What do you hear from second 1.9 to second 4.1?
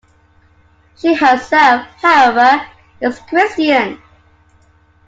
however, is Christian.